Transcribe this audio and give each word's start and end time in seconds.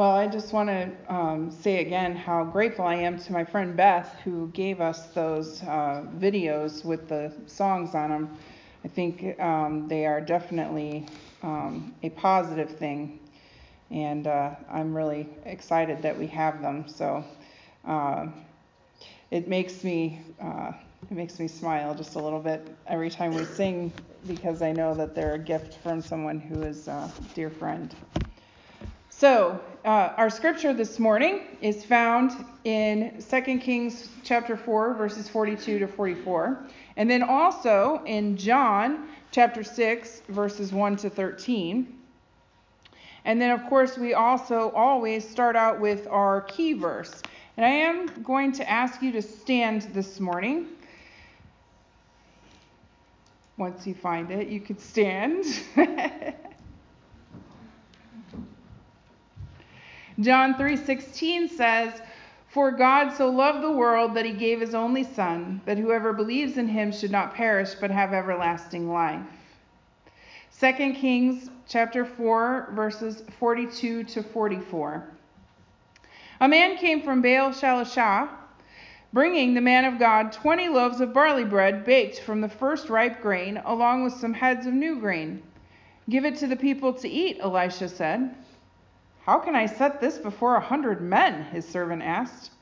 Well, 0.00 0.12
I 0.12 0.28
just 0.28 0.54
want 0.54 0.70
to 0.70 0.90
um, 1.14 1.50
say 1.50 1.82
again 1.82 2.16
how 2.16 2.42
grateful 2.42 2.86
I 2.86 2.94
am 2.94 3.18
to 3.18 3.32
my 3.34 3.44
friend 3.44 3.76
Beth 3.76 4.16
who 4.24 4.48
gave 4.54 4.80
us 4.80 5.08
those 5.08 5.62
uh, 5.64 6.06
videos 6.16 6.86
with 6.86 7.06
the 7.06 7.30
songs 7.44 7.94
on 7.94 8.08
them. 8.08 8.38
I 8.82 8.88
think 8.88 9.38
um, 9.38 9.88
they 9.88 10.06
are 10.06 10.22
definitely 10.22 11.06
um, 11.42 11.94
a 12.02 12.08
positive 12.08 12.70
thing, 12.78 13.20
and 13.90 14.26
uh, 14.26 14.54
I'm 14.72 14.96
really 14.96 15.28
excited 15.44 16.00
that 16.00 16.18
we 16.18 16.26
have 16.28 16.62
them. 16.62 16.88
So 16.88 17.22
uh, 17.86 18.28
it 19.30 19.48
makes 19.48 19.84
me 19.84 20.22
uh, 20.42 20.72
it 21.10 21.14
makes 21.14 21.38
me 21.38 21.46
smile 21.46 21.94
just 21.94 22.14
a 22.14 22.18
little 22.18 22.40
bit 22.40 22.66
every 22.86 23.10
time 23.10 23.34
we 23.34 23.44
sing 23.44 23.92
because 24.26 24.62
I 24.62 24.72
know 24.72 24.94
that 24.94 25.14
they're 25.14 25.34
a 25.34 25.38
gift 25.38 25.74
from 25.82 26.00
someone 26.00 26.40
who 26.40 26.62
is 26.62 26.88
a 26.88 27.12
dear 27.34 27.50
friend. 27.50 27.94
So, 29.20 29.60
uh, 29.84 30.14
our 30.16 30.30
scripture 30.30 30.72
this 30.72 30.98
morning 30.98 31.42
is 31.60 31.84
found 31.84 32.32
in 32.64 33.22
2 33.28 33.58
Kings 33.58 34.08
chapter 34.24 34.56
4, 34.56 34.94
verses 34.94 35.28
42 35.28 35.78
to 35.78 35.86
44, 35.86 36.64
and 36.96 37.10
then 37.10 37.22
also 37.22 38.00
in 38.06 38.38
John 38.38 39.08
chapter 39.30 39.62
6, 39.62 40.22
verses 40.30 40.72
1 40.72 40.96
to 40.96 41.10
13. 41.10 41.98
And 43.26 43.38
then, 43.38 43.50
of 43.50 43.62
course, 43.68 43.98
we 43.98 44.14
also 44.14 44.70
always 44.70 45.28
start 45.28 45.54
out 45.54 45.78
with 45.78 46.06
our 46.06 46.40
key 46.40 46.72
verse. 46.72 47.20
And 47.58 47.66
I 47.66 47.68
am 47.68 48.06
going 48.22 48.52
to 48.52 48.70
ask 48.70 49.02
you 49.02 49.12
to 49.12 49.20
stand 49.20 49.82
this 49.92 50.18
morning. 50.18 50.68
Once 53.58 53.86
you 53.86 53.94
find 53.94 54.30
it, 54.30 54.48
you 54.48 54.62
could 54.62 54.80
stand. 54.80 55.44
John 60.20 60.52
3:16 60.52 61.48
says, 61.48 62.02
"For 62.46 62.70
God 62.72 63.10
so 63.10 63.30
loved 63.30 63.62
the 63.62 63.72
world 63.72 64.12
that 64.14 64.26
he 64.26 64.32
gave 64.32 64.60
his 64.60 64.74
only 64.74 65.02
son, 65.02 65.62
that 65.64 65.78
whoever 65.78 66.12
believes 66.12 66.58
in 66.58 66.68
him 66.68 66.92
should 66.92 67.10
not 67.10 67.32
perish 67.32 67.74
but 67.74 67.90
have 67.90 68.12
everlasting 68.12 68.92
life." 68.92 69.22
2 70.50 70.92
Kings 70.94 71.48
chapter 71.66 72.04
4 72.04 72.68
verses 72.72 73.22
42 73.38 74.04
to 74.04 74.22
44. 74.22 75.04
A 76.38 76.48
man 76.48 76.76
came 76.76 77.00
from 77.00 77.22
Baal 77.22 77.50
Shalishah, 77.50 78.28
bringing 79.14 79.54
the 79.54 79.62
man 79.62 79.86
of 79.86 79.98
God 79.98 80.32
20 80.32 80.68
loaves 80.68 81.00
of 81.00 81.14
barley 81.14 81.44
bread 81.44 81.82
baked 81.82 82.20
from 82.20 82.42
the 82.42 82.48
first 82.48 82.90
ripe 82.90 83.22
grain, 83.22 83.62
along 83.64 84.04
with 84.04 84.12
some 84.12 84.34
heads 84.34 84.66
of 84.66 84.74
new 84.74 84.96
grain. 84.96 85.42
Give 86.10 86.26
it 86.26 86.36
to 86.36 86.46
the 86.46 86.56
people 86.56 86.92
to 86.92 87.08
eat, 87.08 87.38
Elisha 87.40 87.88
said. 87.88 88.34
How 89.26 89.38
can 89.38 89.54
I 89.54 89.66
set 89.66 90.00
this 90.00 90.18
before 90.18 90.56
a 90.56 90.60
hundred 90.60 91.00
men? 91.00 91.44
his 91.44 91.68
servant 91.68 92.02
asked. 92.02 92.52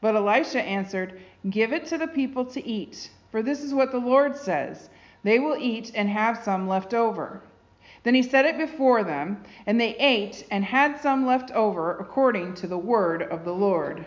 But 0.00 0.16
Elisha 0.16 0.60
answered, 0.62 1.20
Give 1.48 1.72
it 1.72 1.86
to 1.86 1.98
the 1.98 2.06
people 2.06 2.44
to 2.46 2.66
eat, 2.66 3.10
for 3.30 3.42
this 3.42 3.62
is 3.62 3.74
what 3.74 3.92
the 3.92 3.98
Lord 3.98 4.36
says 4.36 4.90
They 5.22 5.38
will 5.38 5.56
eat 5.56 5.92
and 5.94 6.08
have 6.08 6.38
some 6.38 6.68
left 6.68 6.94
over. 6.94 7.42
Then 8.02 8.14
he 8.14 8.22
set 8.22 8.46
it 8.46 8.58
before 8.58 9.02
them, 9.02 9.42
and 9.66 9.80
they 9.80 9.96
ate 9.96 10.46
and 10.50 10.64
had 10.64 11.00
some 11.00 11.26
left 11.26 11.50
over 11.52 11.96
according 11.98 12.54
to 12.54 12.66
the 12.66 12.78
word 12.78 13.22
of 13.22 13.44
the 13.44 13.54
Lord. 13.54 14.06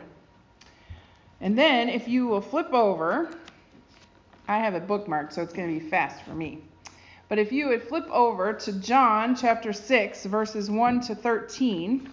And 1.40 1.58
then, 1.58 1.90
if 1.90 2.08
you 2.08 2.28
will 2.28 2.42
flip 2.42 2.74
over, 2.74 3.30
I 4.48 4.60
have 4.60 4.76
it 4.76 4.88
bookmarked, 4.88 5.34
so 5.34 5.42
it's 5.42 5.54
going 5.54 5.74
to 5.74 5.84
be 5.84 5.90
fast 5.90 6.24
for 6.24 6.34
me. 6.34 6.62
But 7.32 7.40
if 7.40 7.54
you 7.54 7.70
would 7.70 7.82
flip 7.82 8.10
over 8.12 8.52
to 8.52 8.74
John 8.74 9.38
chapter 9.38 9.72
6, 9.72 10.26
verses 10.26 10.70
1 10.70 11.00
to 11.00 11.16
13. 11.16 12.12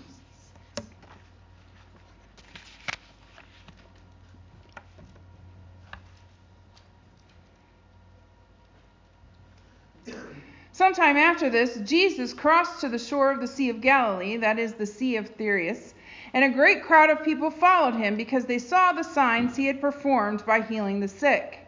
Sometime 10.71 11.17
after 11.17 11.51
this, 11.51 11.79
Jesus 11.79 12.33
crossed 12.33 12.81
to 12.83 12.89
the 12.89 12.97
shore 12.97 13.33
of 13.33 13.41
the 13.41 13.49
Sea 13.49 13.71
of 13.71 13.81
Galilee, 13.81 14.37
that 14.37 14.61
is 14.61 14.75
the 14.75 14.87
Sea 14.87 15.17
of 15.17 15.37
Tiberias, 15.37 15.95
and 16.33 16.45
a 16.45 16.57
great 16.57 16.85
crowd 16.85 17.11
of 17.11 17.25
people 17.25 17.51
followed 17.51 17.97
him 17.97 18.17
because 18.17 18.45
they 18.45 18.61
saw 18.61 18.93
the 18.93 19.03
signs 19.03 19.57
he 19.57 19.67
had 19.67 19.81
performed 19.81 20.47
by 20.47 20.61
healing 20.61 21.01
the 21.01 21.09
sick. 21.09 21.68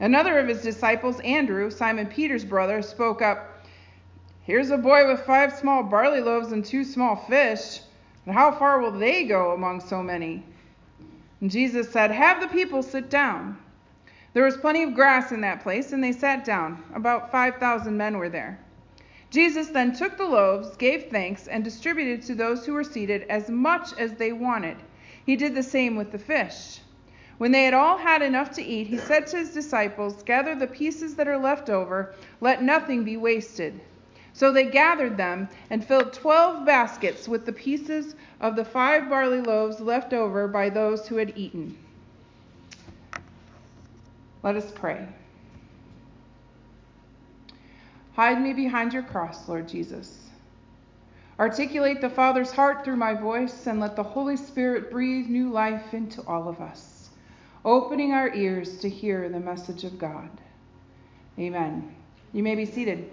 Another 0.00 0.38
of 0.38 0.48
his 0.48 0.62
disciples, 0.62 1.20
Andrew, 1.20 1.70
Simon 1.70 2.06
Peter's 2.06 2.44
brother, 2.44 2.82
spoke 2.82 3.22
up 3.22 3.64
Here's 4.42 4.70
a 4.70 4.76
boy 4.76 5.08
with 5.08 5.24
five 5.24 5.54
small 5.54 5.82
barley 5.82 6.20
loaves 6.20 6.52
and 6.52 6.62
two 6.62 6.84
small 6.84 7.16
fish. 7.16 7.80
But 8.26 8.34
how 8.34 8.52
far 8.52 8.80
will 8.80 8.90
they 8.90 9.24
go 9.24 9.52
among 9.52 9.80
so 9.80 10.02
many? 10.02 10.44
And 11.40 11.50
Jesus 11.50 11.90
said, 11.90 12.10
Have 12.10 12.40
the 12.40 12.48
people 12.48 12.82
sit 12.82 13.08
down. 13.08 13.56
There 14.34 14.44
was 14.44 14.56
plenty 14.56 14.82
of 14.82 14.94
grass 14.94 15.32
in 15.32 15.40
that 15.42 15.62
place, 15.62 15.92
and 15.92 16.02
they 16.02 16.12
sat 16.12 16.44
down. 16.44 16.82
About 16.94 17.30
5,000 17.30 17.96
men 17.96 18.18
were 18.18 18.28
there. 18.28 18.58
Jesus 19.30 19.68
then 19.68 19.94
took 19.94 20.16
the 20.18 20.26
loaves, 20.26 20.76
gave 20.76 21.04
thanks, 21.04 21.48
and 21.48 21.64
distributed 21.64 22.22
to 22.26 22.34
those 22.34 22.66
who 22.66 22.74
were 22.74 22.84
seated 22.84 23.22
as 23.30 23.48
much 23.48 23.96
as 23.98 24.12
they 24.14 24.32
wanted. 24.32 24.76
He 25.24 25.36
did 25.36 25.54
the 25.54 25.62
same 25.62 25.96
with 25.96 26.12
the 26.12 26.18
fish. 26.18 26.80
When 27.36 27.50
they 27.50 27.64
had 27.64 27.74
all 27.74 27.98
had 27.98 28.22
enough 28.22 28.52
to 28.52 28.62
eat, 28.62 28.86
he 28.86 28.96
said 28.96 29.26
to 29.28 29.38
his 29.38 29.52
disciples, 29.52 30.22
Gather 30.22 30.54
the 30.54 30.68
pieces 30.68 31.16
that 31.16 31.26
are 31.26 31.38
left 31.38 31.68
over, 31.68 32.14
let 32.40 32.62
nothing 32.62 33.02
be 33.02 33.16
wasted. 33.16 33.80
So 34.32 34.52
they 34.52 34.66
gathered 34.66 35.16
them 35.16 35.48
and 35.70 35.84
filled 35.84 36.12
twelve 36.12 36.64
baskets 36.64 37.28
with 37.28 37.44
the 37.44 37.52
pieces 37.52 38.14
of 38.40 38.56
the 38.56 38.64
five 38.64 39.08
barley 39.08 39.40
loaves 39.40 39.80
left 39.80 40.12
over 40.12 40.46
by 40.46 40.70
those 40.70 41.08
who 41.08 41.16
had 41.16 41.36
eaten. 41.36 41.76
Let 44.42 44.56
us 44.56 44.70
pray. 44.72 45.06
Hide 48.14 48.40
me 48.40 48.52
behind 48.52 48.92
your 48.92 49.02
cross, 49.02 49.48
Lord 49.48 49.66
Jesus. 49.68 50.20
Articulate 51.38 52.00
the 52.00 52.10
Father's 52.10 52.52
heart 52.52 52.84
through 52.84 52.96
my 52.96 53.14
voice, 53.14 53.66
and 53.66 53.80
let 53.80 53.96
the 53.96 54.04
Holy 54.04 54.36
Spirit 54.36 54.88
breathe 54.88 55.28
new 55.28 55.50
life 55.50 55.94
into 55.94 56.22
all 56.28 56.48
of 56.48 56.60
us 56.60 56.93
opening 57.64 58.12
our 58.12 58.32
ears 58.34 58.78
to 58.78 58.88
hear 58.88 59.28
the 59.28 59.40
message 59.40 59.84
of 59.84 59.98
God. 59.98 60.28
Amen. 61.38 61.94
You 62.32 62.42
may 62.42 62.54
be 62.54 62.66
seated. 62.66 63.10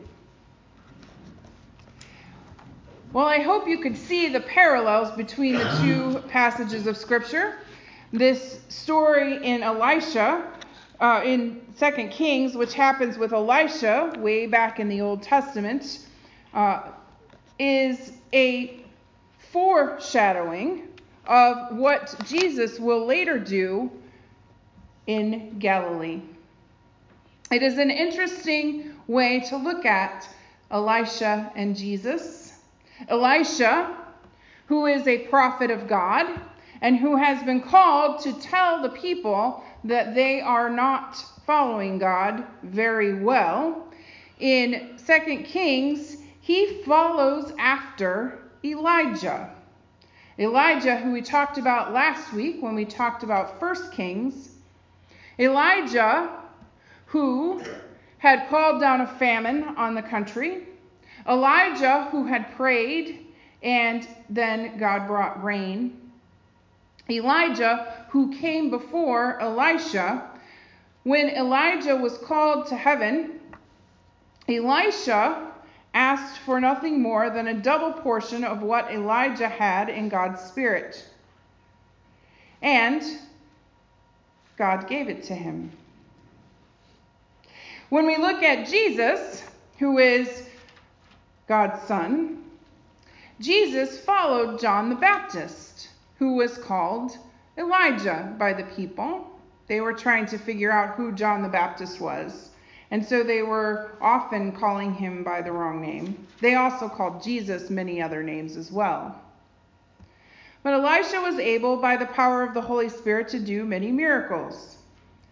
Well, 3.13 3.25
I 3.25 3.39
hope 3.39 3.67
you 3.67 3.79
could 3.79 3.97
see 3.97 4.29
the 4.29 4.39
parallels 4.41 5.11
between 5.17 5.55
the 5.55 5.79
two 5.81 6.19
passages 6.29 6.87
of 6.87 6.97
Scripture. 6.97 7.57
This 8.13 8.59
story 8.69 9.45
in 9.45 9.63
Elisha, 9.63 10.45
uh, 10.99 11.21
in 11.25 11.61
2 11.79 12.07
Kings, 12.09 12.55
which 12.55 12.73
happens 12.73 13.17
with 13.17 13.33
Elisha 13.33 14.13
way 14.17 14.47
back 14.47 14.79
in 14.79 14.87
the 14.87 15.01
Old 15.01 15.23
Testament, 15.23 16.07
uh, 16.53 16.83
is 17.59 18.13
a 18.33 18.81
foreshadowing 19.51 20.87
of 21.25 21.77
what 21.77 22.15
Jesus 22.25 22.79
will 22.79 23.05
later 23.05 23.39
do 23.39 23.91
in 25.07 25.57
Galilee. 25.59 26.21
It 27.51 27.63
is 27.63 27.77
an 27.77 27.91
interesting 27.91 28.93
way 29.07 29.41
to 29.49 29.57
look 29.57 29.85
at 29.85 30.27
Elisha 30.69 31.51
and 31.55 31.75
Jesus. 31.75 32.53
Elisha, 33.09 33.97
who 34.67 34.85
is 34.85 35.05
a 35.07 35.27
prophet 35.27 35.69
of 35.69 35.87
God 35.87 36.27
and 36.81 36.97
who 36.97 37.17
has 37.17 37.43
been 37.43 37.61
called 37.61 38.21
to 38.21 38.33
tell 38.39 38.81
the 38.81 38.89
people 38.89 39.63
that 39.83 40.15
they 40.15 40.39
are 40.39 40.69
not 40.69 41.23
following 41.45 41.97
God 41.97 42.45
very 42.63 43.21
well. 43.21 43.87
In 44.39 44.97
2 45.05 45.43
Kings, 45.43 46.17
he 46.39 46.81
follows 46.83 47.51
after 47.59 48.39
Elijah. 48.63 49.53
Elijah, 50.39 50.95
who 50.95 51.11
we 51.11 51.21
talked 51.21 51.57
about 51.57 51.91
last 51.91 52.33
week 52.33 52.63
when 52.63 52.73
we 52.73 52.85
talked 52.85 53.23
about 53.23 53.61
1 53.61 53.91
Kings, 53.91 54.50
Elijah, 55.41 56.29
who 57.07 57.63
had 58.19 58.47
called 58.47 58.79
down 58.79 59.01
a 59.01 59.07
famine 59.07 59.63
on 59.75 59.95
the 59.95 60.01
country, 60.01 60.67
Elijah, 61.27 62.07
who 62.11 62.25
had 62.25 62.55
prayed 62.55 63.25
and 63.63 64.07
then 64.29 64.77
God 64.77 65.07
brought 65.07 65.43
rain, 65.43 66.11
Elijah, 67.09 68.05
who 68.09 68.31
came 68.37 68.69
before 68.69 69.41
Elisha. 69.41 70.29
When 71.03 71.29
Elijah 71.29 71.95
was 71.95 72.17
called 72.19 72.67
to 72.67 72.75
heaven, 72.75 73.39
Elisha 74.47 75.51
asked 75.95 76.39
for 76.39 76.61
nothing 76.61 77.01
more 77.01 77.31
than 77.31 77.47
a 77.47 77.53
double 77.53 77.93
portion 77.93 78.43
of 78.43 78.61
what 78.61 78.91
Elijah 78.91 79.49
had 79.49 79.89
in 79.89 80.07
God's 80.07 80.41
Spirit. 80.41 81.03
And 82.61 83.03
God 84.57 84.87
gave 84.87 85.09
it 85.09 85.23
to 85.23 85.35
him. 85.35 85.71
When 87.89 88.05
we 88.05 88.17
look 88.17 88.41
at 88.43 88.67
Jesus, 88.67 89.43
who 89.77 89.97
is 89.97 90.43
God's 91.47 91.81
Son, 91.87 92.43
Jesus 93.39 93.99
followed 93.99 94.59
John 94.59 94.89
the 94.89 94.95
Baptist, 94.95 95.89
who 96.19 96.35
was 96.35 96.57
called 96.57 97.17
Elijah 97.57 98.33
by 98.37 98.53
the 98.53 98.63
people. 98.63 99.27
They 99.67 99.81
were 99.81 99.93
trying 99.93 100.25
to 100.27 100.37
figure 100.37 100.71
out 100.71 100.95
who 100.95 101.11
John 101.11 101.41
the 101.41 101.49
Baptist 101.49 101.99
was. 101.99 102.51
And 102.91 103.05
so 103.05 103.23
they 103.23 103.41
were 103.41 103.91
often 104.01 104.51
calling 104.51 104.93
him 104.93 105.23
by 105.23 105.41
the 105.41 105.51
wrong 105.51 105.81
name. 105.81 106.27
They 106.39 106.55
also 106.55 106.87
called 106.87 107.23
Jesus 107.23 107.69
many 107.69 108.01
other 108.01 108.21
names 108.21 108.57
as 108.57 108.71
well. 108.71 109.19
But 110.63 110.73
Elisha 110.73 111.19
was 111.21 111.39
able, 111.39 111.77
by 111.77 111.97
the 111.97 112.05
power 112.05 112.43
of 112.43 112.53
the 112.53 112.61
Holy 112.61 112.89
Spirit, 112.89 113.27
to 113.29 113.39
do 113.39 113.65
many 113.65 113.91
miracles. 113.91 114.77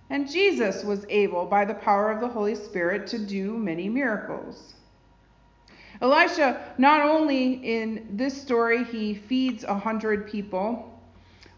And 0.10 0.30
Jesus 0.30 0.84
was 0.84 1.06
able, 1.10 1.46
by 1.46 1.66
the 1.66 1.76
power 1.76 2.12
of 2.12 2.20
the 2.20 2.28
Holy 2.28 2.56
Spirit, 2.56 3.06
to 3.08 3.20
do 3.20 3.58
many 3.58 3.90
miracles. 3.90 4.74
Elisha, 6.02 6.74
not 6.78 7.02
only 7.02 7.54
in 7.54 8.08
this 8.12 8.42
story, 8.42 8.84
he 8.86 9.14
feeds 9.14 9.64
a 9.64 9.78
hundred 9.78 10.28
people 10.28 11.00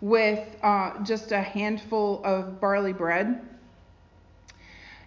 with 0.01 0.57
uh, 0.63 1.01
just 1.03 1.31
a 1.31 1.41
handful 1.41 2.21
of 2.25 2.59
barley 2.59 2.93
bread 2.93 3.47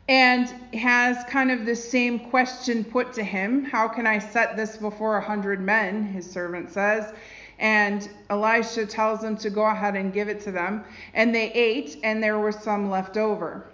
and 0.09 0.49
has 0.75 1.25
kind 1.25 1.51
of 1.51 1.65
the 1.65 1.75
same 1.75 2.19
question 2.19 2.85
put 2.85 3.13
to 3.15 3.25
him 3.25 3.65
How 3.65 3.89
can 3.89 4.07
I 4.07 4.19
set 4.19 4.57
this 4.57 4.77
before 4.77 5.17
a 5.17 5.25
hundred 5.25 5.61
men? 5.61 6.05
His 6.05 6.31
servant 6.31 6.71
says. 6.71 7.13
And 7.59 8.09
Elisha 8.31 8.87
tells 8.87 9.21
them 9.21 9.37
to 9.39 9.51
go 9.51 9.67
ahead 9.67 9.97
and 9.97 10.13
give 10.13 10.29
it 10.29 10.41
to 10.43 10.53
them. 10.53 10.85
And 11.13 11.35
they 11.35 11.53
ate, 11.53 11.99
and 12.03 12.23
there 12.23 12.39
was 12.39 12.57
some 12.57 12.91
left 12.91 13.17
over. 13.17 13.67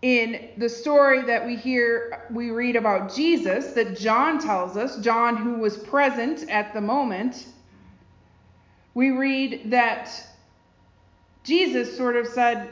In 0.00 0.50
the 0.56 0.68
story 0.68 1.22
that 1.22 1.44
we 1.44 1.56
hear, 1.56 2.24
we 2.30 2.50
read 2.50 2.76
about 2.76 3.12
Jesus, 3.12 3.72
that 3.72 3.98
John 3.98 4.38
tells 4.38 4.76
us, 4.76 4.98
John 4.98 5.36
who 5.36 5.54
was 5.54 5.76
present 5.76 6.48
at 6.48 6.72
the 6.72 6.80
moment, 6.80 7.46
we 8.94 9.10
read 9.10 9.70
that 9.70 10.08
Jesus 11.42 11.96
sort 11.96 12.14
of 12.14 12.28
said, 12.28 12.68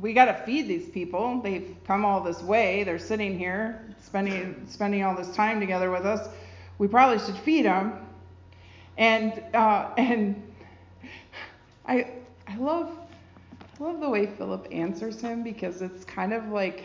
We 0.00 0.12
got 0.12 0.24
to 0.26 0.34
feed 0.44 0.66
these 0.66 0.88
people. 0.88 1.40
They've 1.42 1.76
come 1.86 2.04
all 2.04 2.22
this 2.22 2.42
way. 2.42 2.82
They're 2.82 2.98
sitting 2.98 3.38
here 3.38 3.84
spending, 4.02 4.66
spending 4.68 5.04
all 5.04 5.14
this 5.14 5.34
time 5.34 5.60
together 5.60 5.90
with 5.90 6.06
us. 6.06 6.28
We 6.78 6.86
probably 6.86 7.18
should 7.24 7.36
feed 7.36 7.64
them. 7.64 8.06
And, 8.96 9.42
uh, 9.54 9.90
and 9.96 10.42
I, 11.86 12.10
I 12.46 12.56
love, 12.56 12.96
I 13.78 13.82
love 13.82 14.00
the 14.00 14.08
way 14.08 14.26
Philip 14.26 14.68
answers 14.70 15.20
him 15.20 15.42
because 15.42 15.82
it's 15.82 16.04
kind 16.04 16.32
of 16.32 16.48
like 16.48 16.84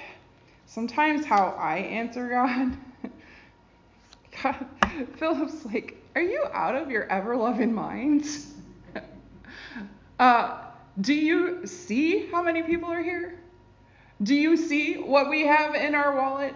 sometimes 0.65 1.25
how 1.25 1.55
I 1.59 1.77
answer 1.77 2.29
God. 2.29 2.77
God 4.43 4.65
Philip's 5.17 5.65
like, 5.65 6.03
Are 6.15 6.21
you 6.21 6.45
out 6.53 6.75
of 6.75 6.89
your 6.89 7.09
ever 7.11 7.35
loving 7.35 7.73
mind? 7.73 8.25
uh, 10.19 10.61
do 11.01 11.13
you 11.13 11.65
see 11.65 12.27
how 12.31 12.43
many 12.43 12.63
people 12.63 12.89
are 12.89 13.01
here? 13.01 13.39
Do 14.21 14.35
you 14.35 14.55
see 14.55 14.95
what 14.95 15.29
we 15.29 15.45
have 15.45 15.75
in 15.75 15.95
our 15.95 16.15
wallet? 16.15 16.55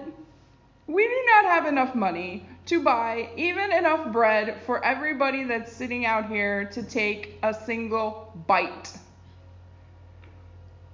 We 0.86 1.04
do 1.04 1.24
not 1.34 1.46
have 1.46 1.66
enough 1.66 1.96
money 1.96 2.48
to 2.68 2.84
buy 2.84 3.30
even 3.36 3.72
enough 3.72 4.12
bread 4.12 4.62
for 4.66 4.84
everybody 4.84 5.44
that's 5.44 5.72
sitting 5.72 6.06
out 6.06 6.30
here 6.30 6.66
to 6.66 6.84
take 6.84 7.38
a 7.44 7.54
single 7.54 8.34
bite. 8.48 8.94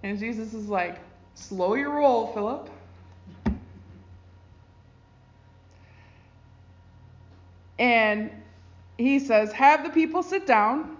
And 0.04 0.18
Jesus 0.18 0.54
is 0.54 0.68
like, 0.68 1.00
slow 1.36 1.76
your 1.76 1.92
roll, 1.92 2.34
Philip. 2.34 2.70
And 7.80 8.32
he 8.98 9.20
says, 9.20 9.52
have 9.54 9.84
the 9.84 9.90
people 9.90 10.24
sit 10.24 10.46
down. 10.46 10.98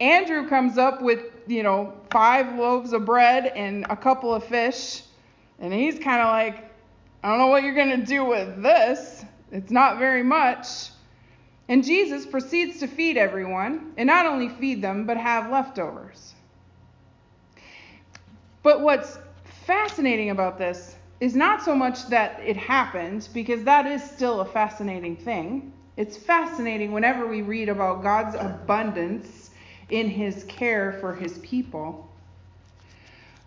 Andrew 0.00 0.48
comes 0.48 0.78
up 0.78 1.00
with 1.00 1.32
you 1.46 1.62
know, 1.62 1.92
five 2.10 2.58
loaves 2.58 2.92
of 2.92 3.04
bread 3.04 3.46
and 3.46 3.86
a 3.90 3.96
couple 3.96 4.34
of 4.34 4.44
fish. 4.44 5.02
And 5.58 5.72
he's 5.72 5.98
kind 5.98 6.20
of 6.20 6.28
like, 6.28 6.70
I 7.22 7.28
don't 7.28 7.38
know 7.38 7.48
what 7.48 7.62
you're 7.62 7.74
going 7.74 8.00
to 8.00 8.06
do 8.06 8.24
with 8.24 8.62
this. 8.62 9.24
It's 9.52 9.70
not 9.70 9.98
very 9.98 10.22
much. 10.22 10.88
And 11.68 11.84
Jesus 11.84 12.26
proceeds 12.26 12.80
to 12.80 12.88
feed 12.88 13.16
everyone, 13.16 13.92
and 13.96 14.06
not 14.06 14.26
only 14.26 14.48
feed 14.48 14.82
them, 14.82 15.06
but 15.06 15.16
have 15.16 15.50
leftovers. 15.50 16.34
But 18.62 18.80
what's 18.80 19.18
fascinating 19.66 20.30
about 20.30 20.58
this 20.58 20.96
is 21.20 21.36
not 21.36 21.62
so 21.62 21.76
much 21.76 22.08
that 22.08 22.40
it 22.40 22.56
happened, 22.56 23.28
because 23.32 23.62
that 23.64 23.86
is 23.86 24.02
still 24.02 24.40
a 24.40 24.44
fascinating 24.44 25.16
thing. 25.16 25.72
It's 25.96 26.16
fascinating 26.16 26.92
whenever 26.92 27.26
we 27.26 27.42
read 27.42 27.68
about 27.68 28.02
God's 28.02 28.34
abundance 28.34 29.50
in 29.90 30.08
his 30.08 30.44
care 30.44 30.94
for 31.00 31.14
his 31.14 31.38
people. 31.38 32.08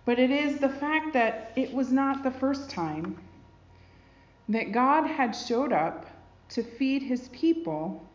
But 0.06 0.20
it 0.20 0.30
is 0.30 0.60
the 0.60 0.70
fact 0.70 1.14
that 1.14 1.52
it 1.56 1.74
was 1.74 1.92
not 1.92 2.24
the 2.24 2.32
first 2.32 2.70
time 2.70 3.18
that 4.50 4.72
God 4.72 5.08
had 5.08 5.32
showed 5.32 5.74
up 5.74 6.06
to 6.50 6.64
feed 6.64 7.02
his 7.02 7.30
people 7.30 8.08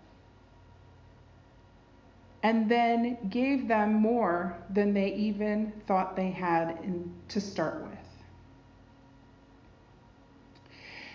and 2.42 2.70
then 2.70 3.18
gave 3.28 3.68
them 3.68 3.94
more 3.94 4.56
than 4.70 4.94
they 4.94 5.12
even 5.14 5.72
thought 5.86 6.16
they 6.16 6.30
had 6.30 6.78
in, 6.82 7.12
to 7.28 7.40
start 7.40 7.82
with. 7.82 7.98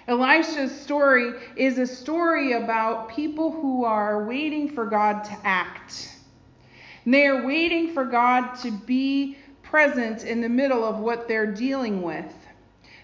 Elisha's 0.07 0.79
story 0.79 1.33
is 1.55 1.79
a 1.79 1.87
story 1.87 2.53
about 2.53 3.09
people 3.09 3.51
who 3.51 3.85
are 3.85 4.25
waiting 4.25 4.69
for 4.69 4.85
God 4.85 5.23
to 5.23 5.37
act 5.43 6.15
they 7.05 7.27
are 7.27 7.45
waiting 7.45 7.93
for 7.93 8.03
God 8.03 8.55
to 8.63 8.71
be 8.71 9.37
present 9.61 10.23
in 10.23 10.41
the 10.41 10.49
middle 10.49 10.83
of 10.83 10.99
what 10.99 11.27
they're 11.27 11.51
dealing 11.51 12.01
with. 12.01 12.33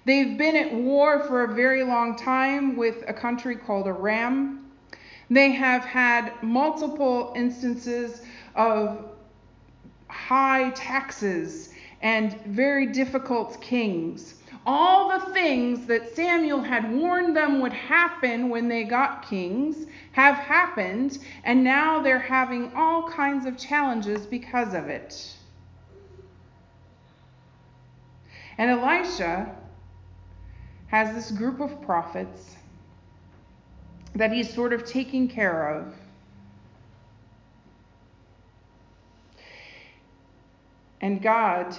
They've 0.03 0.37
been 0.37 0.55
at 0.55 0.73
war 0.73 1.23
for 1.23 1.43
a 1.43 1.53
very 1.53 1.83
long 1.83 2.15
time 2.15 2.75
with 2.75 3.03
a 3.07 3.13
country 3.13 3.55
called 3.55 3.87
Aram. 3.87 4.71
They 5.29 5.51
have 5.51 5.85
had 5.85 6.33
multiple 6.41 7.33
instances 7.35 8.21
of 8.55 9.05
high 10.07 10.71
taxes 10.71 11.69
and 12.01 12.33
very 12.41 12.87
difficult 12.87 13.61
kings. 13.61 14.35
All 14.65 15.19
the 15.19 15.33
things 15.33 15.85
that 15.85 16.15
Samuel 16.15 16.61
had 16.61 16.91
warned 16.91 17.35
them 17.35 17.61
would 17.61 17.73
happen 17.73 18.49
when 18.49 18.67
they 18.67 18.83
got 18.83 19.27
kings 19.27 19.87
have 20.11 20.35
happened, 20.35 21.19
and 21.43 21.63
now 21.63 22.01
they're 22.01 22.19
having 22.19 22.71
all 22.75 23.07
kinds 23.09 23.45
of 23.45 23.57
challenges 23.57 24.25
because 24.25 24.73
of 24.73 24.87
it. 24.89 25.35
And 28.57 28.69
Elisha 28.69 29.55
has 30.91 31.15
this 31.15 31.31
group 31.31 31.61
of 31.61 31.81
prophets 31.81 32.57
that 34.13 34.31
he's 34.31 34.53
sort 34.53 34.73
of 34.73 34.85
taking 34.85 35.25
care 35.25 35.69
of. 35.69 35.93
And 40.99 41.21
God 41.21 41.75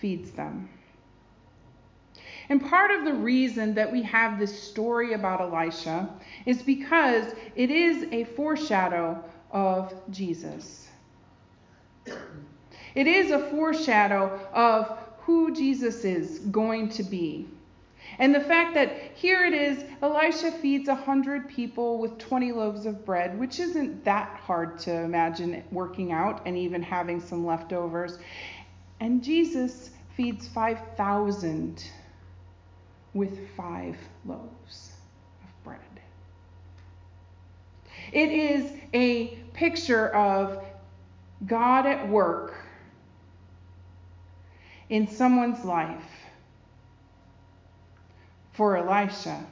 feeds 0.00 0.32
them. 0.32 0.68
And 2.48 2.60
part 2.60 2.90
of 2.90 3.04
the 3.04 3.14
reason 3.14 3.72
that 3.74 3.90
we 3.90 4.02
have 4.02 4.38
this 4.38 4.62
story 4.64 5.12
about 5.14 5.40
Elisha 5.40 6.10
is 6.44 6.60
because 6.60 7.32
it 7.54 7.70
is 7.70 8.08
a 8.10 8.24
foreshadow 8.24 9.22
of 9.52 9.94
Jesus. 10.10 10.88
It 12.96 13.06
is 13.06 13.30
a 13.30 13.48
foreshadow 13.50 14.40
of 14.52 14.98
who 15.20 15.54
Jesus 15.54 16.04
is 16.04 16.40
going 16.40 16.88
to 16.90 17.04
be. 17.04 17.46
And 18.18 18.34
the 18.34 18.40
fact 18.40 18.74
that 18.74 18.92
here 19.14 19.44
it 19.44 19.52
is, 19.52 19.84
Elisha 20.02 20.50
feeds 20.50 20.88
a 20.88 20.94
hundred 20.94 21.48
people 21.48 21.98
with 21.98 22.18
20 22.18 22.52
loaves 22.52 22.86
of 22.86 23.04
bread, 23.04 23.38
which 23.38 23.60
isn't 23.60 24.04
that 24.04 24.40
hard 24.42 24.78
to 24.80 24.92
imagine 24.92 25.62
working 25.70 26.12
out 26.12 26.42
and 26.46 26.56
even 26.56 26.82
having 26.82 27.20
some 27.20 27.44
leftovers. 27.44 28.18
And 29.00 29.22
Jesus 29.22 29.90
feeds 30.16 30.48
5,000 30.48 31.84
with 33.12 33.50
five 33.56 33.96
loaves 34.24 34.92
of 35.42 35.64
bread. 35.64 35.80
It 38.12 38.30
is 38.30 38.72
a 38.94 39.38
picture 39.52 40.08
of 40.08 40.62
God 41.46 41.86
at 41.86 42.08
work 42.08 42.54
in 44.88 45.08
someone's 45.08 45.64
life 45.64 46.15
for 48.56 48.76
Elisha, 48.76 49.44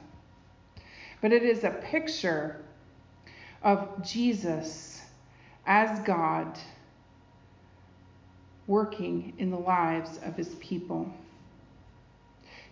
but 1.21 1.31
it 1.31 1.43
is 1.43 1.63
a 1.63 1.69
picture 1.69 2.63
of 3.63 4.03
Jesus 4.03 5.01
as 5.65 5.99
God 6.01 6.57
working 8.67 9.33
in 9.37 9.51
the 9.51 9.57
lives 9.57 10.19
of 10.23 10.35
his 10.35 10.55
people. 10.55 11.11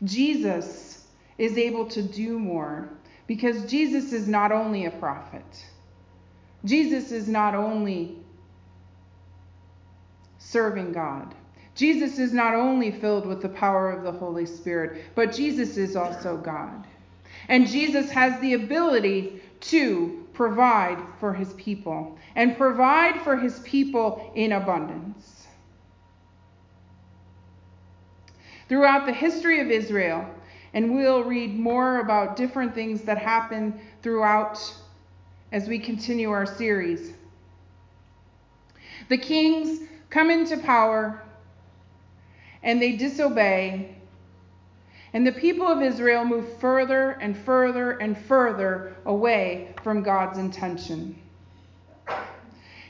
Jesus 0.03 1.05
is 1.37 1.57
able 1.57 1.85
to 1.87 2.01
do 2.01 2.39
more 2.39 2.89
because 3.27 3.65
Jesus 3.65 4.11
is 4.11 4.27
not 4.27 4.51
only 4.51 4.85
a 4.85 4.91
prophet, 4.91 5.65
Jesus 6.65 7.11
is 7.11 7.27
not 7.27 7.55
only 7.55 8.17
serving 10.39 10.93
God. 10.93 11.33
Jesus 11.75 12.19
is 12.19 12.33
not 12.33 12.53
only 12.53 12.91
filled 12.91 13.25
with 13.25 13.41
the 13.41 13.49
power 13.49 13.91
of 13.91 14.03
the 14.03 14.11
Holy 14.11 14.45
Spirit, 14.45 15.03
but 15.15 15.33
Jesus 15.33 15.77
is 15.77 15.95
also 15.95 16.37
God. 16.37 16.85
And 17.47 17.67
Jesus 17.67 18.09
has 18.11 18.39
the 18.41 18.53
ability 18.53 19.41
to 19.61 20.27
provide 20.33 20.97
for 21.19 21.33
his 21.33 21.53
people 21.53 22.17
and 22.35 22.57
provide 22.57 23.21
for 23.21 23.37
his 23.37 23.59
people 23.59 24.31
in 24.35 24.51
abundance. 24.51 25.47
Throughout 28.69 29.05
the 29.05 29.13
history 29.13 29.59
of 29.59 29.69
Israel, 29.69 30.27
and 30.73 30.95
we'll 30.95 31.23
read 31.23 31.57
more 31.59 31.99
about 31.99 32.35
different 32.35 32.73
things 32.73 33.01
that 33.01 33.17
happen 33.17 33.79
throughout 34.01 34.59
as 35.51 35.67
we 35.67 35.77
continue 35.77 36.31
our 36.31 36.45
series. 36.45 37.13
The 39.09 39.17
kings 39.17 39.81
come 40.09 40.31
into 40.31 40.57
power 40.57 41.21
and 42.63 42.81
they 42.81 42.93
disobey. 42.93 43.95
And 45.13 45.27
the 45.27 45.31
people 45.31 45.67
of 45.67 45.81
Israel 45.81 46.25
move 46.25 46.57
further 46.59 47.11
and 47.11 47.37
further 47.37 47.91
and 47.91 48.17
further 48.17 48.95
away 49.05 49.75
from 49.83 50.01
God's 50.01 50.39
intention. 50.39 51.15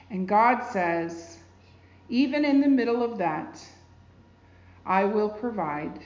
And 0.10 0.28
God 0.28 0.64
says, 0.72 1.38
even 2.08 2.46
in 2.46 2.62
the 2.62 2.68
middle 2.68 3.04
of 3.04 3.18
that, 3.18 3.60
I 4.86 5.06
will 5.06 5.30
provide, 5.30 6.00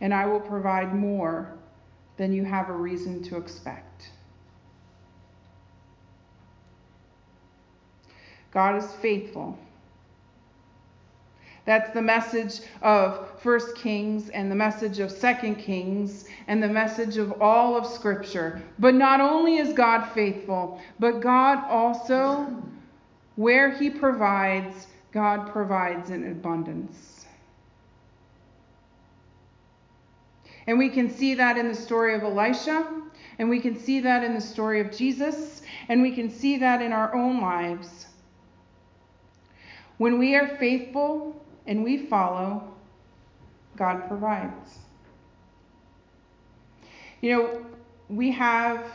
and 0.00 0.12
I 0.12 0.26
will 0.26 0.40
provide 0.40 0.94
more 0.94 1.56
than 2.16 2.32
you 2.32 2.44
have 2.44 2.68
a 2.68 2.72
reason 2.72 3.22
to 3.24 3.36
expect. 3.36 4.10
God 8.50 8.82
is 8.82 8.90
faithful. 8.94 9.58
That's 11.68 11.90
the 11.90 12.00
message 12.00 12.60
of 12.80 13.28
First 13.42 13.76
Kings 13.76 14.30
and 14.30 14.50
the 14.50 14.54
message 14.54 15.00
of 15.00 15.10
Second 15.10 15.56
Kings 15.56 16.24
and 16.46 16.62
the 16.62 16.68
message 16.68 17.18
of 17.18 17.42
all 17.42 17.76
of 17.76 17.86
Scripture. 17.86 18.62
But 18.78 18.94
not 18.94 19.20
only 19.20 19.58
is 19.58 19.74
God 19.74 20.06
faithful, 20.14 20.80
but 20.98 21.20
God 21.20 21.62
also, 21.68 22.46
where 23.36 23.70
He 23.70 23.90
provides, 23.90 24.86
God 25.12 25.52
provides 25.52 26.08
in 26.08 26.32
abundance. 26.32 27.26
And 30.66 30.78
we 30.78 30.88
can 30.88 31.10
see 31.10 31.34
that 31.34 31.58
in 31.58 31.68
the 31.68 31.74
story 31.74 32.14
of 32.14 32.22
Elisha, 32.22 33.02
and 33.38 33.50
we 33.50 33.60
can 33.60 33.78
see 33.78 34.00
that 34.00 34.24
in 34.24 34.32
the 34.32 34.40
story 34.40 34.80
of 34.80 34.90
Jesus, 34.90 35.60
and 35.90 36.00
we 36.00 36.12
can 36.12 36.30
see 36.30 36.56
that 36.56 36.80
in 36.80 36.94
our 36.94 37.14
own 37.14 37.42
lives. 37.42 38.06
When 39.98 40.18
we 40.18 40.34
are 40.34 40.56
faithful 40.56 41.44
and 41.68 41.84
we 41.84 41.98
follow, 42.06 42.74
God 43.76 44.08
provides. 44.08 44.78
You 47.20 47.36
know, 47.36 47.66
we 48.08 48.32
have 48.32 48.90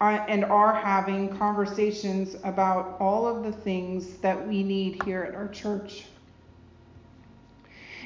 uh, 0.00 0.24
and 0.28 0.44
are 0.44 0.74
having 0.74 1.28
conversations 1.36 2.36
about 2.44 2.96
all 3.00 3.26
of 3.26 3.44
the 3.44 3.52
things 3.52 4.18
that 4.18 4.46
we 4.46 4.62
need 4.62 5.02
here 5.04 5.22
at 5.22 5.34
our 5.34 5.48
church. 5.48 6.04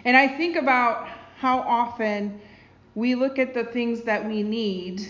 And 0.04 0.16
I 0.16 0.28
think 0.28 0.56
about 0.56 1.08
how 1.38 1.60
often 1.60 2.40
we 2.94 3.14
look 3.14 3.38
at 3.38 3.54
the 3.54 3.64
things 3.64 4.02
that 4.02 4.24
we 4.24 4.42
need 4.42 5.08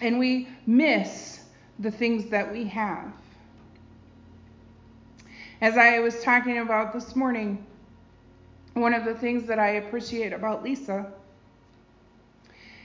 and 0.00 0.18
we 0.18 0.48
miss 0.66 1.44
the 1.78 1.90
things 1.90 2.30
that 2.30 2.50
we 2.50 2.64
have. 2.64 3.12
As 5.60 5.76
I 5.76 5.98
was 5.98 6.22
talking 6.22 6.58
about 6.58 6.92
this 6.92 7.16
morning, 7.16 7.66
one 8.74 8.94
of 8.94 9.04
the 9.04 9.14
things 9.14 9.44
that 9.48 9.58
I 9.58 9.70
appreciate 9.70 10.32
about 10.32 10.62
Lisa 10.62 11.12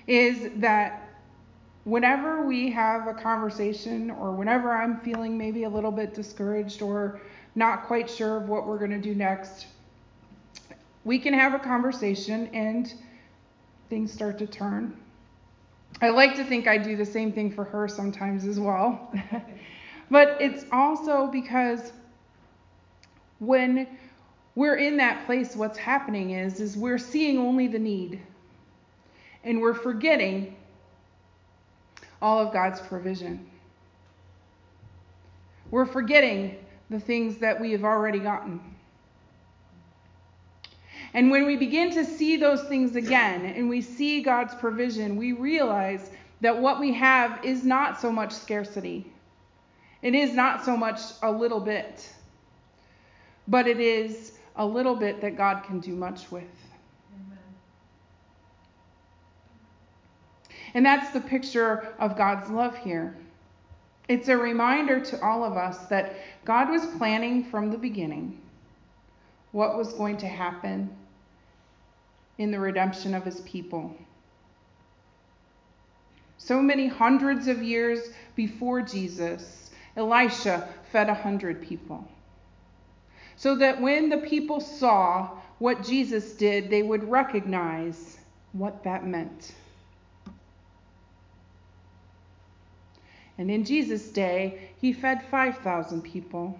is 0.08 0.50
that 0.56 1.08
whenever 1.84 2.48
we 2.48 2.72
have 2.72 3.08
a 3.08 3.14
conversation 3.14 4.10
or 4.10 4.32
whenever 4.32 4.72
I'm 4.72 5.00
feeling 5.02 5.38
maybe 5.38 5.66
a 5.66 5.70
little 5.70 5.92
bit 5.92 6.16
discouraged 6.16 6.82
or 6.82 7.22
not 7.54 7.86
quite 7.86 8.10
sure 8.10 8.38
of 8.38 8.50
what 8.50 8.66
we're 8.66 8.80
going 8.80 8.90
to 8.90 8.98
do 8.98 9.14
next, 9.14 9.68
we 11.04 11.20
can 11.20 11.36
have 11.36 11.54
a 11.54 11.60
conversation 11.60 12.48
and 12.56 12.92
things 13.88 14.12
start 14.12 14.40
to 14.40 14.48
turn. 14.48 14.98
I 16.02 16.10
like 16.10 16.36
to 16.38 16.44
think 16.44 16.68
I 16.68 16.80
do 16.80 16.96
the 16.96 17.06
same 17.06 17.32
thing 17.32 17.52
for 17.52 17.66
her 17.66 17.88
sometimes 17.88 18.46
as 18.46 18.60
well. 18.60 19.14
but 20.10 20.38
it's 20.42 20.66
also 20.72 21.28
because 21.28 21.92
when 23.46 23.88
we're 24.56 24.76
in 24.76 24.98
that 24.98 25.26
place, 25.26 25.56
what's 25.56 25.78
happening 25.78 26.32
is, 26.32 26.60
is 26.60 26.78
we're 26.78 26.98
seeing 26.98 27.38
only 27.38 27.68
the 27.68 27.80
need. 27.80 28.22
And 29.44 29.62
we're 29.62 29.74
forgetting 29.74 30.56
all 32.22 32.40
of 32.40 32.54
God's 32.54 32.80
provision. 32.80 33.46
We're 35.72 35.86
forgetting 35.86 36.58
the 36.90 37.00
things 37.00 37.38
that 37.40 37.60
we 37.60 37.72
have 37.72 37.84
already 37.84 38.20
gotten. 38.20 38.62
And 41.16 41.30
when 41.30 41.46
we 41.46 41.56
begin 41.56 41.92
to 41.92 42.06
see 42.06 42.38
those 42.38 42.64
things 42.64 42.96
again 42.96 43.46
and 43.46 43.70
we 43.70 43.82
see 43.82 44.22
God's 44.22 44.56
provision, 44.56 45.16
we 45.16 45.34
realize 45.34 46.10
that 46.42 46.60
what 46.60 46.80
we 46.80 46.94
have 46.94 47.44
is 47.44 47.64
not 47.64 48.00
so 48.00 48.12
much 48.12 48.32
scarcity. 48.32 49.12
It 50.02 50.16
is 50.16 50.34
not 50.34 50.64
so 50.66 50.76
much 50.78 51.00
a 51.22 51.32
little 51.32 51.60
bit 51.60 52.10
but 53.48 53.68
it 53.68 53.80
is 53.80 54.34
a 54.56 54.66
little 54.66 54.96
bit 54.96 55.22
that 55.22 55.36
God 55.36 55.64
can 55.64 55.80
do 55.80 55.94
much 55.94 56.32
with. 56.32 56.44
Amen. 57.14 57.38
And 60.74 60.86
that's 60.86 61.12
the 61.12 61.22
picture 61.22 61.94
of 62.00 62.18
God's 62.18 62.50
love 62.50 62.78
here. 62.78 63.16
It's 64.08 64.28
a 64.28 64.38
reminder 64.38 65.00
to 65.00 65.22
all 65.22 65.44
of 65.44 65.58
us 65.58 65.78
that 65.88 66.16
God 66.46 66.70
was 66.70 66.86
planning 66.98 67.46
from 67.46 67.72
the 67.72 67.78
beginning 67.78 68.40
what 69.52 69.78
was 69.78 69.94
going 69.94 70.18
to 70.18 70.28
happen 70.28 70.90
in 72.38 72.52
the 72.52 72.60
redemption 72.60 73.14
of 73.14 73.24
his 73.24 73.42
people. 73.42 73.96
So 76.38 76.62
many 76.62 76.88
hundreds 76.88 77.48
of 77.48 77.62
years 77.64 78.10
before 78.36 78.82
Jesus, 78.82 79.70
Elisha 79.96 80.68
fed 80.92 81.08
a 81.08 81.14
hundred 81.14 81.62
people 81.62 82.06
so 83.36 83.56
that 83.56 83.82
when 83.82 84.10
the 84.10 84.18
people 84.18 84.60
saw 84.60 85.30
what 85.60 85.84
Jesus 85.84 86.34
did, 86.34 86.70
they 86.70 86.84
would 86.84 87.10
recognize 87.10 88.18
what 88.52 88.84
that 88.84 89.06
meant. 89.06 89.54
And 93.38 93.50
in 93.50 93.66
Jesus' 93.66 94.10
day, 94.10 94.70
he 94.80 94.94
fed 94.94 95.24
5,000 95.24 96.02
people 96.02 96.60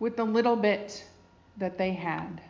with 0.00 0.16
the 0.16 0.24
little 0.24 0.56
bit 0.56 1.04
that 1.58 1.78
they 1.78 1.92
had. 1.92 2.40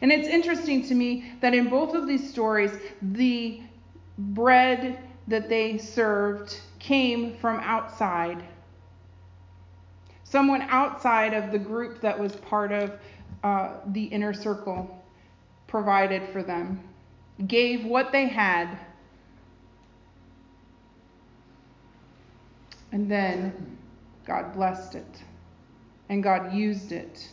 And 0.00 0.12
it's 0.12 0.28
interesting 0.28 0.86
to 0.88 0.94
me 0.94 1.32
that 1.40 1.54
in 1.54 1.68
both 1.68 1.94
of 1.94 2.06
these 2.06 2.28
stories, 2.30 2.72
the 3.00 3.62
bread 4.18 4.98
that 5.28 5.48
they 5.48 5.78
served 5.78 6.60
came 6.78 7.36
from 7.36 7.58
outside. 7.60 8.44
Someone 10.24 10.62
outside 10.62 11.34
of 11.34 11.52
the 11.52 11.58
group 11.58 12.00
that 12.00 12.18
was 12.18 12.36
part 12.36 12.72
of 12.72 12.98
uh, 13.42 13.74
the 13.88 14.04
inner 14.04 14.32
circle 14.32 15.04
provided 15.66 16.28
for 16.32 16.42
them, 16.42 16.80
gave 17.46 17.84
what 17.84 18.12
they 18.12 18.26
had, 18.26 18.78
and 22.92 23.10
then 23.10 23.76
God 24.26 24.52
blessed 24.54 24.94
it, 24.94 25.22
and 26.08 26.22
God 26.22 26.52
used 26.52 26.92
it, 26.92 27.28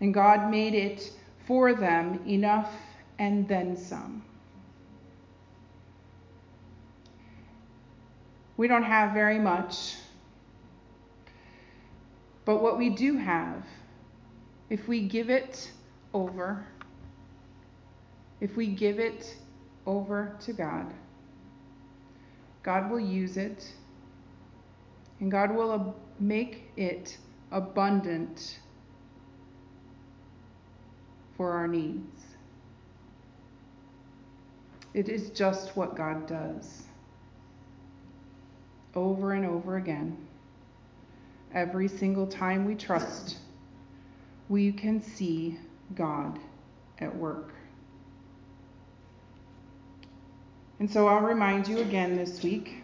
and 0.00 0.12
God 0.12 0.50
made 0.50 0.74
it 0.74 1.12
for 1.46 1.74
them 1.74 2.20
enough 2.26 2.72
and 3.18 3.48
then 3.48 3.76
some. 3.76 4.22
We 8.58 8.66
don't 8.66 8.82
have 8.82 9.12
very 9.14 9.38
much. 9.38 9.94
But 12.44 12.60
what 12.60 12.76
we 12.76 12.90
do 12.90 13.16
have, 13.16 13.64
if 14.68 14.88
we 14.88 15.02
give 15.02 15.30
it 15.30 15.70
over, 16.12 16.66
if 18.40 18.56
we 18.56 18.66
give 18.66 18.98
it 18.98 19.36
over 19.86 20.36
to 20.40 20.52
God, 20.52 20.92
God 22.64 22.90
will 22.90 23.00
use 23.00 23.36
it 23.36 23.72
and 25.20 25.30
God 25.30 25.54
will 25.54 25.94
make 26.18 26.72
it 26.76 27.16
abundant 27.52 28.58
for 31.36 31.52
our 31.52 31.68
needs. 31.68 32.24
It 34.94 35.08
is 35.08 35.30
just 35.30 35.76
what 35.76 35.94
God 35.94 36.26
does. 36.26 36.87
Over 38.94 39.32
and 39.32 39.44
over 39.46 39.76
again. 39.76 40.16
Every 41.54 41.88
single 41.88 42.26
time 42.26 42.64
we 42.64 42.74
trust, 42.74 43.38
we 44.48 44.72
can 44.72 45.02
see 45.02 45.58
God 45.94 46.38
at 46.98 47.14
work. 47.14 47.52
And 50.78 50.90
so 50.90 51.08
I'll 51.08 51.20
remind 51.20 51.66
you 51.66 51.78
again 51.78 52.16
this 52.16 52.42
week 52.42 52.82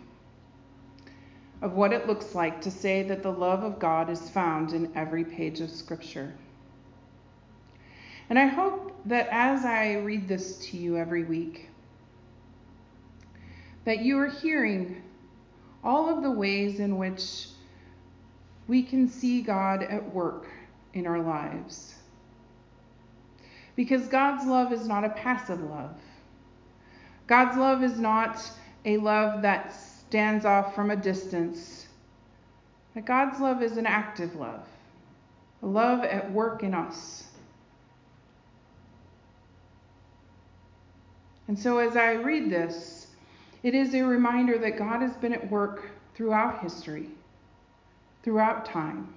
of 1.62 1.74
what 1.74 1.92
it 1.92 2.06
looks 2.06 2.34
like 2.34 2.60
to 2.62 2.70
say 2.70 3.02
that 3.04 3.22
the 3.22 3.30
love 3.30 3.62
of 3.62 3.78
God 3.78 4.10
is 4.10 4.28
found 4.30 4.72
in 4.72 4.90
every 4.94 5.24
page 5.24 5.60
of 5.60 5.70
Scripture. 5.70 6.34
And 8.28 8.38
I 8.38 8.46
hope 8.46 8.94
that 9.06 9.28
as 9.30 9.64
I 9.64 9.94
read 9.98 10.26
this 10.26 10.58
to 10.66 10.76
you 10.76 10.96
every 10.96 11.24
week, 11.24 11.68
that 13.84 14.00
you 14.00 14.18
are 14.18 14.28
hearing 14.28 15.02
all 15.84 16.08
of 16.08 16.22
the 16.22 16.30
ways 16.30 16.80
in 16.80 16.96
which 16.96 17.48
we 18.66 18.82
can 18.82 19.08
see 19.08 19.42
God 19.42 19.82
at 19.82 20.14
work 20.14 20.46
in 20.94 21.06
our 21.06 21.20
lives. 21.20 21.94
Because 23.76 24.06
God's 24.06 24.46
love 24.46 24.72
is 24.72 24.88
not 24.88 25.04
a 25.04 25.10
passive 25.10 25.60
love. 25.60 25.94
God's 27.26 27.56
love 27.56 27.82
is 27.82 27.98
not 27.98 28.50
a 28.84 28.96
love 28.96 29.42
that 29.42 29.72
stands 29.72 30.44
off 30.44 30.74
from 30.74 30.90
a 30.90 30.96
distance. 30.96 31.88
But 32.94 33.04
God's 33.04 33.40
love 33.40 33.62
is 33.62 33.76
an 33.76 33.86
active 33.86 34.36
love, 34.36 34.66
a 35.62 35.66
love 35.66 36.04
at 36.04 36.30
work 36.32 36.62
in 36.62 36.74
us. 36.74 37.24
And 41.48 41.58
so 41.58 41.78
as 41.78 41.96
I 41.96 42.12
read 42.12 42.50
this, 42.50 42.93
it 43.64 43.74
is 43.74 43.94
a 43.94 44.02
reminder 44.02 44.58
that 44.58 44.76
God 44.76 45.00
has 45.00 45.16
been 45.16 45.32
at 45.32 45.50
work 45.50 45.90
throughout 46.14 46.62
history, 46.62 47.08
throughout 48.22 48.66
time, 48.66 49.12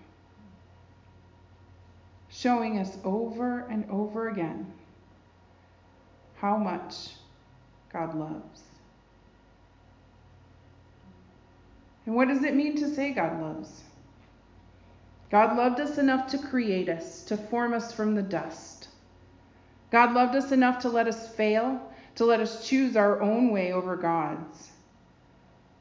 showing 2.29 2.79
us 2.79 2.97
over 3.03 3.67
and 3.69 3.85
over 3.91 4.29
again 4.29 4.65
how 6.37 6.55
much 6.57 7.09
God 7.91 8.15
loves. 8.15 8.61
And 12.05 12.15
what 12.15 12.29
does 12.29 12.43
it 12.43 12.55
mean 12.55 12.77
to 12.77 12.95
say 12.95 13.11
God 13.11 13.41
loves? 13.41 13.83
God 15.29 15.57
loved 15.57 15.81
us 15.81 15.97
enough 15.97 16.25
to 16.31 16.37
create 16.37 16.87
us, 16.87 17.23
to 17.23 17.35
form 17.35 17.73
us 17.73 17.91
from 17.91 18.15
the 18.15 18.21
dust. 18.21 18.87
God 19.91 20.13
loved 20.13 20.35
us 20.35 20.53
enough 20.53 20.79
to 20.83 20.89
let 20.89 21.05
us 21.05 21.27
fail, 21.35 21.91
to 22.17 22.25
let 22.25 22.39
us 22.39 22.67
choose 22.67 22.97
our 22.97 23.21
own 23.21 23.51
way 23.51 23.71
over 23.71 23.95
God's, 23.95 24.71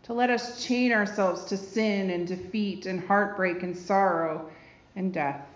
to 0.02 0.12
let 0.12 0.28
us 0.28 0.62
chain 0.62 0.93
ourselves 0.93 1.45
to 1.47 1.57
sin 1.57 2.11
and 2.11 2.27
defeat 2.27 2.85
and 2.85 3.01
heartbreak 3.01 3.62
and 3.62 3.75
sorrow 3.75 4.51
and 4.96 5.14
death. 5.14 5.46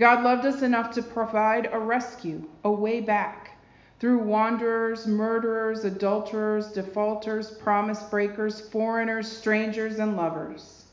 God 0.00 0.24
loved 0.24 0.46
us 0.46 0.62
enough 0.62 0.94
to 0.94 1.02
provide 1.02 1.68
a 1.72 1.78
rescue, 1.78 2.42
a 2.64 2.70
way 2.70 3.00
back, 3.00 3.58
through 4.00 4.18
wanderers, 4.18 5.06
murderers, 5.06 5.84
adulterers, 5.84 6.72
defaulters, 6.72 7.50
promise 7.50 8.02
breakers, 8.04 8.62
foreigners, 8.70 9.30
strangers, 9.30 9.98
and 9.98 10.16
lovers. 10.16 10.83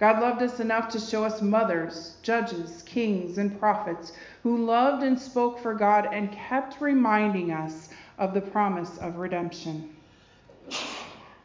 God 0.00 0.22
loved 0.22 0.42
us 0.42 0.60
enough 0.60 0.88
to 0.92 0.98
show 0.98 1.24
us 1.24 1.42
mothers, 1.42 2.16
judges, 2.22 2.80
kings, 2.86 3.36
and 3.36 3.60
prophets 3.60 4.12
who 4.42 4.64
loved 4.64 5.02
and 5.02 5.20
spoke 5.20 5.58
for 5.58 5.74
God 5.74 6.08
and 6.10 6.32
kept 6.32 6.80
reminding 6.80 7.52
us 7.52 7.90
of 8.16 8.32
the 8.32 8.40
promise 8.40 8.96
of 8.96 9.16
redemption. 9.16 9.94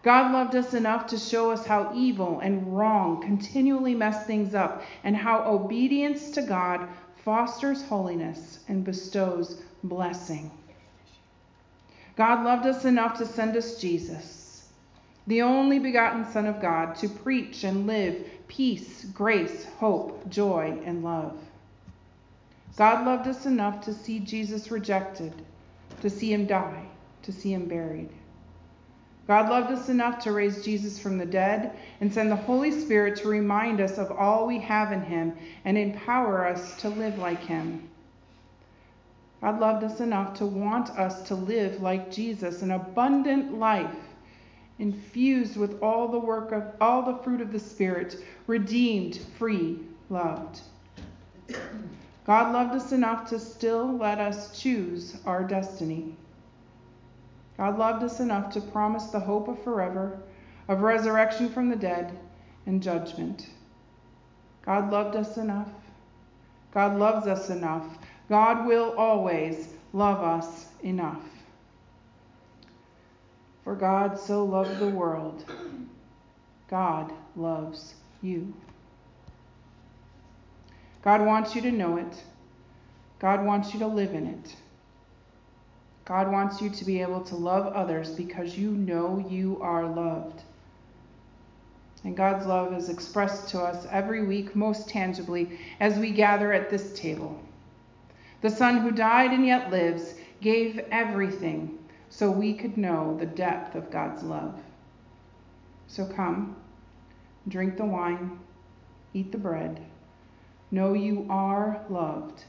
God 0.03 0.31
loved 0.31 0.55
us 0.55 0.73
enough 0.73 1.05
to 1.07 1.17
show 1.17 1.51
us 1.51 1.65
how 1.65 1.91
evil 1.93 2.39
and 2.39 2.77
wrong 2.77 3.21
continually 3.21 3.93
mess 3.93 4.25
things 4.25 4.55
up 4.55 4.83
and 5.03 5.17
how 5.17 5.43
obedience 5.43 6.31
to 6.31 6.41
God 6.41 6.87
fosters 7.25 7.83
holiness 7.83 8.59
and 8.69 8.85
bestows 8.85 9.63
blessing. 9.83 10.49
God 12.15 12.45
loved 12.45 12.67
us 12.67 12.85
enough 12.85 13.17
to 13.17 13.25
send 13.25 13.57
us 13.57 13.81
Jesus, 13.81 14.69
the 15.27 15.41
only 15.41 15.79
begotten 15.79 16.23
Son 16.31 16.45
of 16.45 16.61
God, 16.61 16.95
to 16.97 17.09
preach 17.09 17.65
and 17.65 17.85
live 17.85 18.29
peace, 18.47 19.05
grace, 19.13 19.65
hope, 19.79 20.29
joy, 20.29 20.81
and 20.86 21.03
love. 21.03 21.38
God 22.75 23.05
loved 23.05 23.27
us 23.27 23.45
enough 23.45 23.84
to 23.86 23.93
see 23.93 24.19
Jesus 24.19 24.71
rejected, 24.71 25.34
to 26.01 26.10
see 26.10 26.34
him 26.34 26.45
die, 26.45 26.86
to 27.23 27.31
see 27.31 27.53
him 27.53 27.67
buried. 27.67 28.10
God 29.27 29.49
loved 29.49 29.71
us 29.71 29.89
enough 29.89 30.19
to 30.23 30.31
raise 30.31 30.63
Jesus 30.63 30.99
from 30.99 31.17
the 31.17 31.25
dead 31.25 31.75
and 31.99 32.13
send 32.13 32.29
the 32.29 32.36
Holy 32.36 32.71
Spirit 32.71 33.15
to 33.17 33.27
remind 33.27 33.81
us 33.81 33.97
of 33.97 34.12
all 34.12 34.45
we 34.45 34.60
have 34.60 34.91
in 34.91 35.01
him 35.01 35.34
and 35.63 35.77
empower 35.77 36.47
us 36.47 36.79
to 36.81 36.89
live 36.89 37.17
like 37.17 37.39
him. 37.39 37.89
God 39.41 39.60
loved 39.60 39.84
us 39.84 39.99
enough 39.99 40.38
to 40.38 40.45
want 40.45 40.89
us 40.91 41.23
to 41.27 41.36
live 41.36 41.81
like 41.81 42.12
Jesus, 42.12 42.62
an 42.62 42.71
abundant 42.71 43.58
life, 43.58 43.95
infused 44.79 45.57
with 45.57 45.81
all 45.81 46.07
the 46.07 46.19
work 46.19 46.51
of 46.51 46.63
all 46.81 47.01
the 47.03 47.23
fruit 47.23 47.41
of 47.41 47.51
the 47.51 47.59
Spirit, 47.59 48.17
redeemed, 48.47 49.19
free, 49.38 49.79
loved. 50.09 50.61
God 52.25 52.53
loved 52.53 52.75
us 52.75 52.91
enough 52.91 53.29
to 53.29 53.39
still 53.39 53.97
let 53.97 54.19
us 54.19 54.59
choose 54.59 55.17
our 55.25 55.43
destiny. 55.43 56.15
God 57.57 57.77
loved 57.77 58.03
us 58.03 58.19
enough 58.19 58.51
to 58.53 58.61
promise 58.61 59.05
the 59.05 59.19
hope 59.19 59.47
of 59.47 59.63
forever, 59.63 60.19
of 60.67 60.81
resurrection 60.81 61.49
from 61.49 61.69
the 61.69 61.75
dead, 61.75 62.17
and 62.65 62.81
judgment. 62.81 63.49
God 64.65 64.91
loved 64.91 65.15
us 65.15 65.38
enough. 65.38 65.69
God 66.73 66.97
loves 66.97 67.27
us 67.27 67.49
enough 67.49 67.85
God 68.29 68.65
will 68.65 68.93
always 68.97 69.67
love 69.93 70.23
us 70.23 70.65
enough. 70.83 71.21
For 73.65 73.75
God 73.75 74.19
so 74.19 74.45
loved 74.45 74.78
the 74.78 74.88
world, 74.88 75.43
God 76.69 77.12
loves 77.36 77.95
you. 78.21 78.54
God 81.01 81.25
wants 81.25 81.56
you 81.56 81.63
to 81.63 81.71
know 81.71 81.97
it. 81.97 82.23
God 83.17 83.43
wants 83.43 83.73
you 83.73 83.80
to 83.80 83.88
live 83.88 84.13
in 84.13 84.28
it. 84.28 84.56
God 86.06 86.32
wants 86.32 86.62
you 86.62 86.69
to 86.69 86.86
be 86.86 87.01
able 87.01 87.21
to 87.21 87.36
love 87.36 87.73
others 87.73 88.12
because 88.12 88.56
you 88.56 88.69
know 88.69 89.25
you 89.28 89.58
are 89.60 89.88
loved. 89.88 90.43
And 92.04 92.15
God's 92.15 92.45
love 92.45 92.71
is 92.71 92.89
expressed 92.89 93.49
to 93.49 93.62
us 93.62 93.88
every 93.89 94.28
week 94.28 94.56
most 94.56 94.88
tangibly 94.88 95.60
as 95.80 95.97
we 95.97 96.12
gather 96.12 96.54
at 96.54 96.69
this 96.69 96.93
table. 96.93 97.39
The 98.41 98.51
Son 98.51 98.78
who 98.78 98.91
died 98.91 99.32
and 99.32 99.43
yet 99.43 99.71
lives 99.71 100.13
gave 100.39 100.78
everything 100.91 101.80
so 102.17 102.32
we 102.32 102.54
could 102.54 102.78
know 102.78 103.17
the 103.19 103.25
depth 103.25 103.75
of 103.75 103.91
God's 103.91 104.23
love. 104.23 104.58
So 105.88 106.06
come, 106.06 106.56
drink 107.49 107.75
the 107.75 107.84
wine, 107.84 108.39
eat 109.13 109.34
the 109.34 109.38
bread. 109.38 109.86
Know 110.71 110.93
you 110.93 111.28
are 111.30 111.84
loved. 111.89 112.45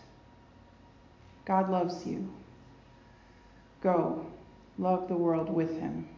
God 1.45 1.69
loves 1.69 2.07
you. 2.07 2.33
Go, 3.83 4.25
love 4.79 5.09
the 5.09 5.17
world 5.17 5.51
with 5.51 5.81
him. 5.81 6.11